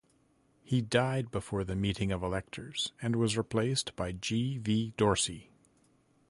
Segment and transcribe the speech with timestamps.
[0.63, 4.57] He died before the meeting of electors, and was replaced by G.
[4.57, 4.95] V.
[4.97, 5.51] Dorsey.